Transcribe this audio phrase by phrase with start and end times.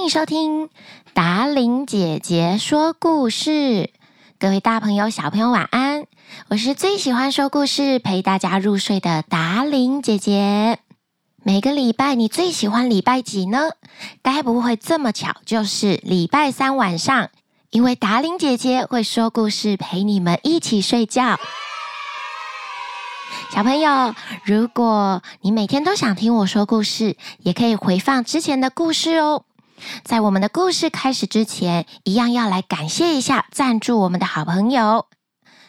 [0.00, 0.70] 欢迎收听
[1.12, 3.90] 达伶姐姐说故事。
[4.38, 6.06] 各位大朋友、小朋友，晚安！
[6.48, 10.78] 我是最喜欢说故事、陪大家入睡的达伶姐姐。
[11.42, 13.72] 每个礼拜，你最喜欢礼拜几呢？
[14.22, 17.28] 该不会这么巧，就是礼拜三晚上，
[17.68, 21.38] 因为达伶姐姐会说故事，陪你们一起睡觉。
[23.50, 24.14] 小朋友，
[24.44, 29.44] 如果你每天都想听我说故事，也可以回放之前的故事哦。
[30.04, 35.06] 在我们的故事开始之前，一样要来感谢一下赞助我们的好朋友。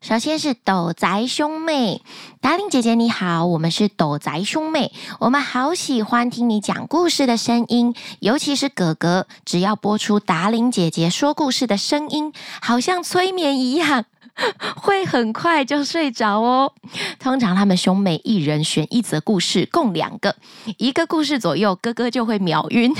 [0.00, 2.02] 首先是斗宅兄妹，
[2.40, 14.06] 达伶姐姐你好，我们是斗宅兄妹，我们好喜欢听你讲故事的声音，尤其是哥哥，只要播出达伶姐姐说故事的声音，好像催眠一样。
[14.76, 16.72] 会很快就睡着哦。
[17.18, 20.34] 通常他们兄妹一人选一则故事，共两个，
[20.78, 22.92] 一个故事左右，哥哥就会秒晕。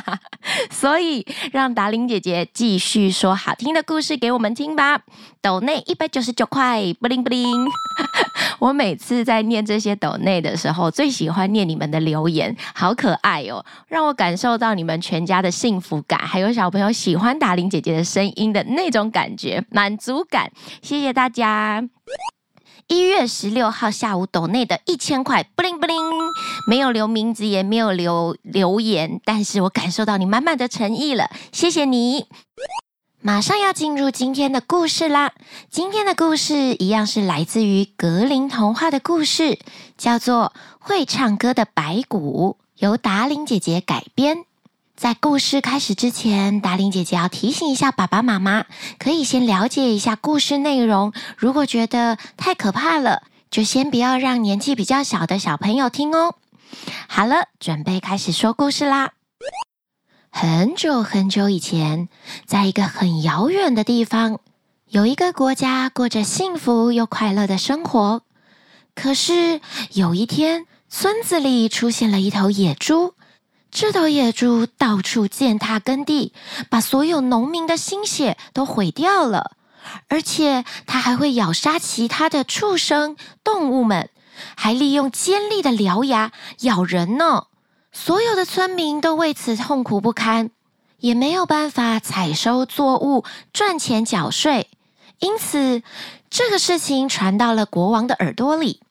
[0.70, 5.00] 所以让达玲姐姐继续说好听的故事给我们听吧。
[5.42, 7.46] 斗内一百九十九块，布灵布灵。
[8.58, 20.50] 我每次在念这些斗内的时候，最喜欢念你们的留言，好可爱哦，让我感受到你们全家的幸福感，还有小朋友喜欢达伶姐姐的声音的那种感觉，满足感。
[20.82, 21.88] 谢谢大家。
[22.88, 25.96] 一月十六号下午，斗内的一千块，布灵布灵，
[26.68, 32.26] 没有留名字，也没有留留言，但是我感受到你满满的诚意了，谢谢你。
[33.26, 35.32] 马上要进入今天的故事啦！
[35.68, 39.58] 今天的故事一样是来自于格林童话的故事，
[39.98, 44.44] 叫做《会唱歌的白骨》，由达玲姐姐改编。
[44.94, 48.64] 在故事开始之前，达玲姐姐要提醒一下爸爸妈妈，
[48.96, 51.12] 可以先了解一下故事内容。
[51.36, 56.36] 如果觉得太可怕了，就先不要让年纪比较小的小朋友听哦。
[57.08, 59.14] 好了，准备开始说故事啦。
[60.38, 62.10] 很久很久以前，
[62.44, 64.38] 在一个很遥远的地方，
[64.86, 68.20] 有一个国家过着幸福又快乐的生活。
[68.94, 69.62] 可是
[69.94, 73.14] 有一天，村子里出现了一头野猪。
[73.70, 76.34] 这头野猪到处践踏耕地，
[76.68, 79.52] 把所有农民的心血都毁掉了，
[80.08, 84.10] 而且它还会咬杀其他的畜生动物们，
[84.54, 87.46] 还利用尖利的獠牙咬人呢。
[87.98, 90.50] 所有的村民都为此痛苦不堪，
[90.98, 93.24] 也没有办法采收作物
[93.54, 94.68] 赚钱缴税。
[95.18, 95.82] 因此，
[96.28, 98.82] 这个事情传到了国王的耳朵里。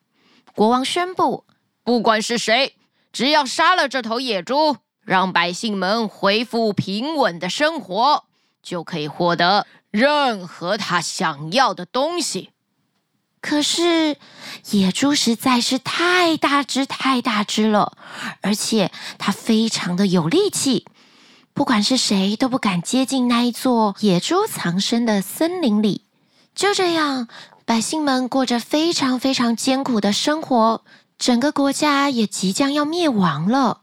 [0.56, 1.46] 国王宣布：
[1.84, 2.74] 不管是谁，
[3.14, 8.24] 只要杀了这头野猪，让百姓们恢复平稳的生活，
[8.64, 12.50] 就可以获得任何他想要的东西。
[13.48, 14.18] 可是，
[14.72, 17.96] 野猪实在是太大只、太大只了，
[18.42, 20.88] 而且它非常的有力气，
[21.54, 26.06] 不管是谁都不敢接近那一座野猪藏身的森林里。
[26.56, 27.28] 就这样，
[27.66, 30.84] 百姓们过着非常非常艰苦的生活，
[31.20, 33.82] 整个国家也即将要灭亡了。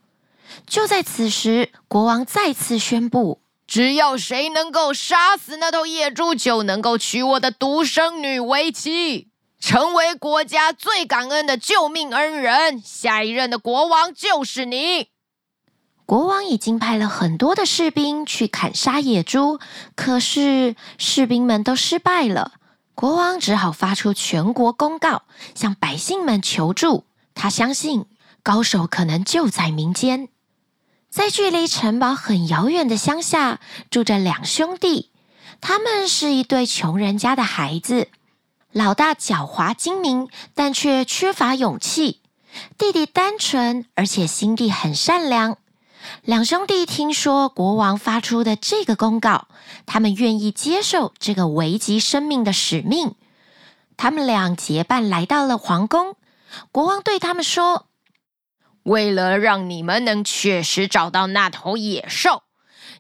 [0.66, 9.28] 就在此时，国王再次宣布：只要谁能够杀死那头野猪，就能够娶我的独生女为妻。
[9.62, 15.06] 成为国家最感恩的救命恩人，下一任的国王就是你。
[16.04, 19.60] 国王已经派了很多的士兵去砍杀野猪，
[19.94, 22.54] 可是士兵们都失败了。
[22.96, 25.22] 国王只好发出全国公告，
[25.54, 27.04] 向百姓们求助。
[27.32, 28.06] 他相信
[28.42, 30.28] 高手可能就在民间。
[31.08, 35.12] 在距离城堡很遥远的乡下，住着两兄弟，
[35.60, 38.08] 他们是一对穷人家的孩子。
[38.72, 42.20] 老大狡猾精明，但却缺乏勇气；
[42.78, 45.58] 弟弟单纯，而且心地很善良。
[46.22, 49.46] 两兄弟听说国王发出的这个公告，
[49.84, 53.14] 他们愿意接受这个危及生命的使命。
[53.98, 56.16] 他们俩结伴来到了皇宫。
[56.70, 57.88] 国王对他们说
[58.84, 62.42] ：“为了让你们能确实找到那头野兽，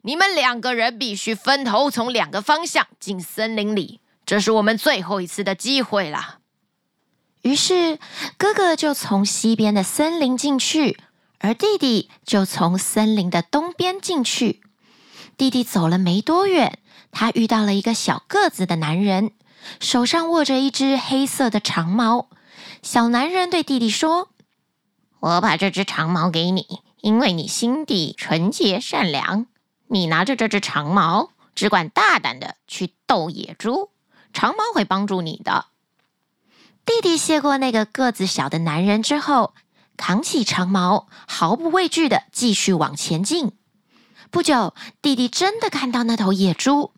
[0.02, 6.38] 你们两个人必须分头从两个方向进森林里。”这是我们最后一次的机会了。
[7.42, 7.98] 于是，
[8.36, 10.98] 哥哥就从西边的森林进去，
[11.38, 14.62] 而弟弟就从森林的东边进去。
[15.36, 16.78] 弟弟走了没多远，
[17.10, 19.32] 他遇到了一个小个子的男人，
[19.80, 22.28] 手上握着一只黑色的长矛。
[22.80, 24.28] 小男人对弟弟说
[25.18, 29.46] ：“我把这只长矛给你，因为你心地纯洁善良。
[29.88, 33.90] 你拿着这只长矛，只管大胆的去斗野猪。”
[34.32, 35.66] 长矛会帮助你的。
[36.84, 39.54] 弟弟谢过那个个子小的男人之后，
[39.96, 43.52] 扛起长矛，毫不畏惧的继续往前进。
[44.30, 46.92] 不久，弟弟真的看到那头野猪，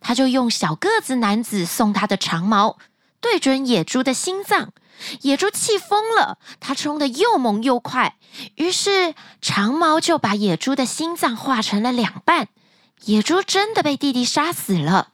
[0.00, 2.78] 他就用小个子男子送他的长矛
[3.20, 4.72] 对准野猪的心脏。
[5.22, 8.18] 野猪气疯了，它冲得又猛又快，
[8.56, 12.48] 于是长矛就把野猪的心脏划成了两半。
[13.04, 15.12] 野猪真的被弟弟杀死了。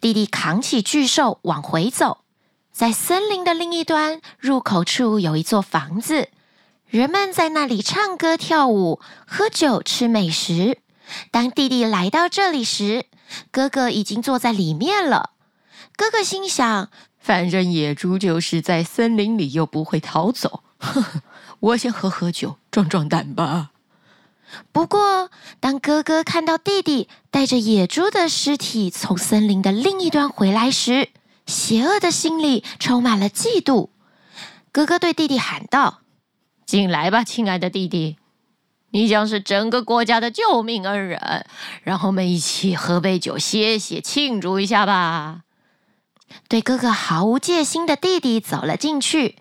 [0.00, 2.24] 弟弟扛起巨兽往回走，
[2.72, 6.30] 在森林的另一端，入口处有一座房子，
[6.86, 10.78] 人们在那里唱歌、跳舞、喝酒、吃美食。
[11.30, 13.04] 当弟弟来到这里时，
[13.50, 15.30] 哥哥已经坐在里面了。
[15.96, 16.88] 哥哥心想：
[17.18, 20.62] 反正野猪就是在森林里，又不会逃走。
[20.78, 21.22] 呵呵，
[21.60, 23.72] 我先喝喝酒，壮壮胆吧。
[24.72, 25.30] 不过，
[25.60, 31.08] 当哥哥看到弟弟带着野猪的尸体从森林的另一端回来时，
[31.46, 33.90] 邪恶的心里充满了嫉妒。
[34.72, 36.00] 哥哥对弟弟喊道
[36.64, 38.16] ：“进来吧，亲爱的弟弟，
[38.90, 41.46] 你将是整个国家的救命恩人。
[41.82, 45.42] 让我们一起喝杯酒，歇歇，庆祝一下吧。”
[46.48, 49.36] 对哥哥毫无戒心的弟弟走了进去，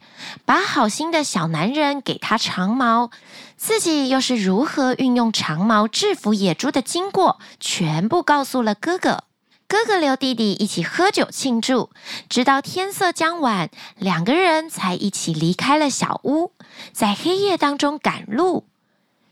[0.45, 3.09] 把好心的小男人给他长矛，
[3.57, 9.24] 自己又是如何运用长矛制服野猪的经过，全部告诉了哥哥。
[9.68, 11.91] 哥哥留弟弟一起喝酒庆祝，
[12.27, 16.53] 直到天色将晚，两个人才一起离开了小屋，
[16.91, 18.65] 在黑夜当中赶路。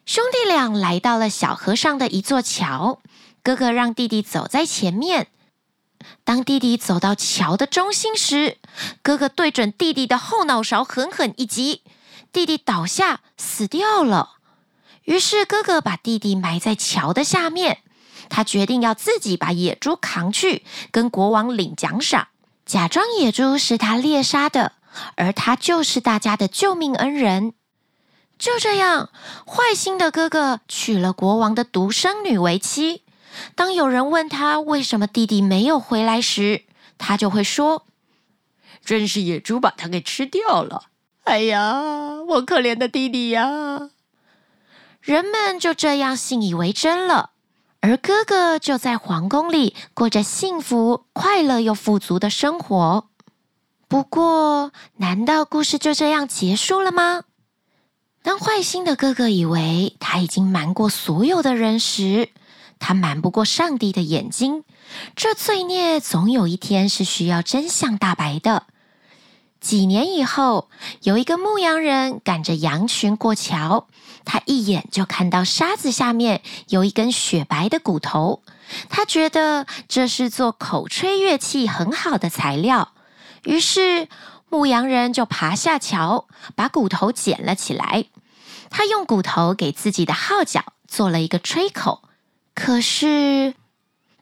[0.06, 3.00] 兄弟俩来到了小河上的一座桥，
[3.42, 5.27] 哥哥让弟弟走在前面。
[6.23, 8.57] 当弟弟走到桥的中心时，
[9.01, 11.83] 哥哥对准弟弟的后脑勺狠狠一击，
[12.31, 14.38] 弟弟倒下死掉了。
[15.03, 17.79] 于是哥哥把弟弟埋在桥的下面，
[18.29, 22.27] 他决定要自己把野猪扛去跟国王领奖赏，
[22.65, 24.73] 假装野猪是他猎杀的，
[25.15, 27.53] 而他就是大家的救命恩人。
[28.38, 29.09] 就这样，
[29.47, 33.03] 坏心的哥哥娶了国王的独生女为妻。
[33.56, 36.63] 当有人问他为什么弟弟没有回来时，
[36.98, 37.86] 他就会说
[38.84, 40.86] ：“真是野猪把他给吃掉了！”
[41.25, 43.89] 哎呀，我可怜的弟弟呀！
[45.01, 47.31] 人们就这样信以为真了，
[47.81, 53.10] 而哥哥就在皇宫里过着幸福、快乐又富足的生活。
[53.88, 57.24] 不过，难道故事就这样结束了吗？
[58.22, 62.30] 当坏心的哥哥以为他已经瞒过所有的人时，
[62.79, 64.63] 他瞒不过上帝的眼睛，
[65.15, 68.63] 这罪孽总有一天是需要真相大白的。
[69.59, 70.69] 几年以后，
[71.01, 73.88] 有一个牧羊人赶着羊群过桥，
[74.24, 78.44] 他一眼就看到沙子下面有一根雪白的骨头，
[78.88, 82.94] 他觉得这是做口吹乐器很好的材料，
[83.44, 84.07] 于是
[84.47, 88.06] 牧羊人就爬下桥，把骨头捡了起来。
[88.69, 92.03] 他用骨头给自己的号角做了一个吹口。
[92.59, 93.54] 可是，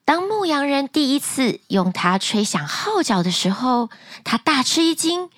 [0.03, 3.89] 当牧羊人第一次用它吹响号角的时候，
[4.25, 5.29] 他大吃一惊，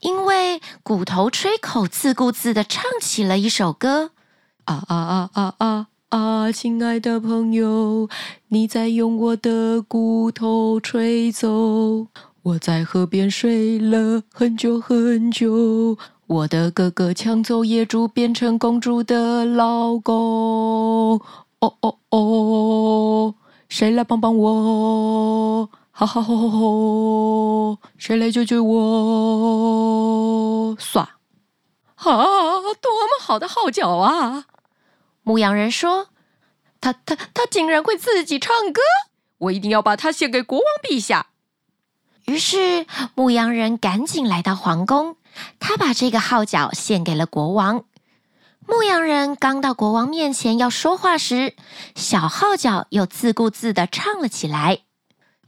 [0.00, 4.10] 因为骨头吹口自顾自地唱起了一首歌：
[4.66, 6.52] 啊啊啊啊啊啊！
[6.52, 8.10] 亲爱的朋友，
[8.48, 12.06] 你在用我的骨头吹奏，
[12.42, 15.96] 我在河边睡了很久很久，
[16.26, 21.18] 我的哥哥抢走野猪，变成公主的老公。
[21.60, 23.34] 哦哦哦！
[23.68, 25.68] 谁来帮帮我？
[25.90, 27.78] 哈哈吼吼吼！
[27.96, 28.76] 谁来救救我？
[30.76, 31.00] 唰！
[31.00, 34.44] 啊，多么好的号角啊！
[35.22, 36.08] 牧羊人说
[36.82, 38.82] ：“他他他竟然会自己唱歌！
[39.38, 41.28] 我一定要把它献给国王陛下。”
[42.26, 45.16] 于是牧羊人赶紧来到皇宫，
[45.58, 47.84] 他把这个号角献给了国王。
[48.66, 51.54] 牧羊人刚到国王面前要说话时，
[51.94, 54.78] 小号角又自顾自地唱了起来：“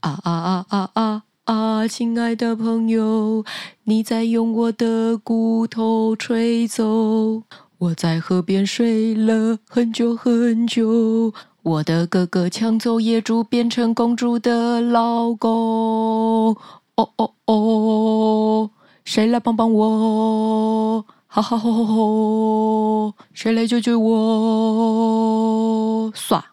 [0.01, 1.89] 啊啊啊啊啊啊！
[1.89, 3.45] 亲爱的朋友，
[3.85, 7.43] 你在用我的骨头吹奏，
[7.79, 16.57] 我在河边睡了很久很久，我的哥哥抢走野猪，变成公主的老公。
[16.97, 18.71] 哦哦哦！
[19.05, 23.15] 谁来帮帮我？”哈哈吼吼吼！
[23.33, 24.13] 谁来救救我？
[26.13, 26.45] 唰！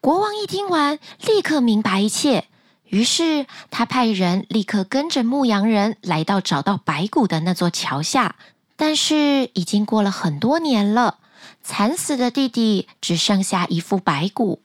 [0.00, 2.44] 国王一听完，立刻明白一切。
[2.84, 8.36] 于是他派人立刻跟着牧羊人来到找到白骨的那座桥下。
[8.76, 11.18] 但是已经过了很多年了，
[11.60, 14.62] 惨死的弟弟只剩下一副白骨。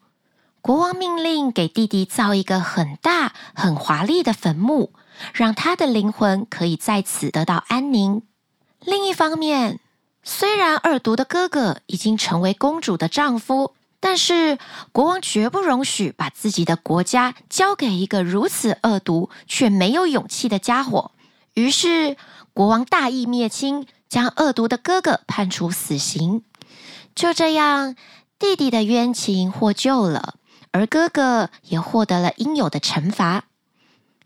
[0.61, 4.91] 国王命令给弟弟造一个很大、很华丽的坟墓，
[5.33, 8.21] 让他的灵魂可以在此得到安宁。
[8.87, 9.81] 另一方面，
[10.23, 14.57] 虽然二毒的哥哥已经成为公主的丈夫，但是
[14.93, 21.11] 国王绝不容许把自己的国家交给一个如此恶毒却没有勇气的家伙。
[21.53, 22.15] 于是
[22.53, 26.45] 国王大义灭亲，将恶毒的哥哥判处死刑。
[27.13, 27.97] 就这样，
[28.39, 30.35] 弟弟的冤情获救了，
[30.71, 33.43] 而哥哥也获得了应有的惩罚。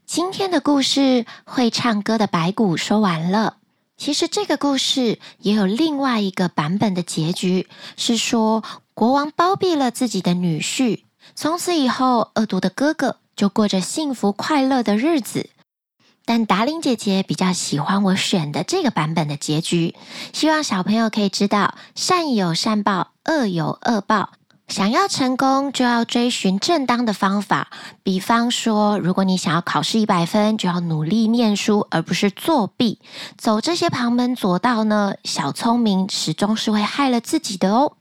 [0.05, 3.57] 今天的故事，会唱歌的白骨说完了。
[4.01, 7.67] 其实这个故事也有另外一个版本的结局，
[7.97, 8.63] 是说
[8.95, 11.03] 国王包庇了自己的女婿，
[11.35, 15.51] 从此以后，恶毒的哥哥就过着幸福快乐的日子。
[16.25, 19.93] 但达伶姐姐比较喜欢我选的这个版本的结局，
[20.33, 24.31] 希望小朋友可以知道，善有善报，恶有恶报。
[24.71, 27.67] 想要成功，就要追寻正当的方法。
[28.03, 32.99] 比方说，如果你想要考试一百分，就要努力念书，而不是作弊。
[33.37, 37.97] 走这些旁门左道呢，小聪明始终是会害了自己的哦。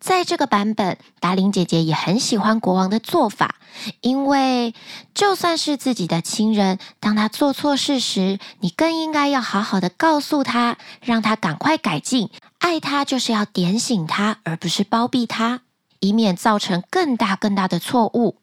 [0.00, 3.56] 在这个版本，达伶姐姐也很喜欢国王的做法，
[4.00, 4.74] 因为
[5.12, 12.30] 就算是自己的亲人，当他做错事时，你更应该要好好的告诉他，让他赶快改进。
[12.58, 15.60] 爱他就是要点醒他，而不是包庇他。
[16.00, 18.36] 以免造成更大更大的错误。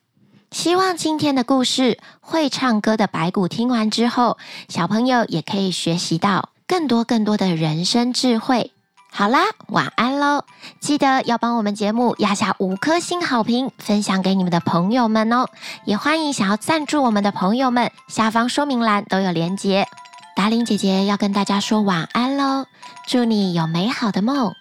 [0.51, 4.37] 希望今天的故事，会唱歌的白骨听完之后，
[4.69, 8.71] 小朋友也可以学习到更多更多的人生智慧。
[9.11, 10.43] 好啦，晚安喽！
[10.79, 15.45] 记得要帮我们节目压下五颗星好评，分享给你们的朋友们哦。
[15.85, 19.87] 也欢迎想要赞助我们的朋友们，下方说明栏都有连结。
[20.35, 22.65] 达令姐姐要跟大家说晚安喽，
[23.05, 24.55] 祝你有美好的梦。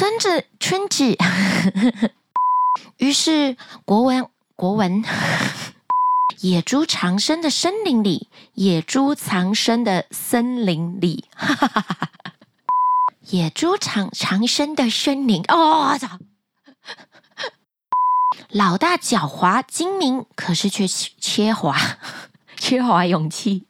[0.00, 1.14] 村子村子，
[2.96, 5.04] 于是国文国文，
[6.38, 12.10] 野猪藏身的森林里，野猪藏身的森林里，哈哈哈哈
[13.26, 16.18] 野猪藏藏身的森林哦，操！
[18.48, 21.78] 老大狡猾精明，可是却缺乏
[22.56, 23.66] 缺乏勇气。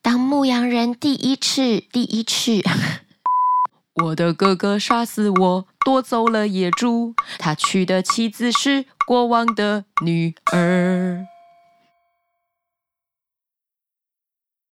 [0.00, 2.62] 当牧羊人第一次第一次。
[4.04, 7.14] 我的哥哥杀死我，夺走了野猪。
[7.38, 11.26] 他娶的妻子是国王的女儿。